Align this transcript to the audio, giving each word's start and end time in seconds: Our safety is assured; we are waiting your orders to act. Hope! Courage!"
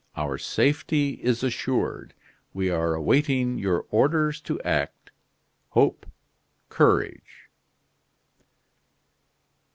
Our 0.17 0.39
safety 0.39 1.19
is 1.21 1.43
assured; 1.43 2.15
we 2.55 2.71
are 2.71 2.99
waiting 2.99 3.59
your 3.59 3.85
orders 3.91 4.41
to 4.41 4.59
act. 4.63 5.11
Hope! 5.69 6.07
Courage!" 6.69 7.51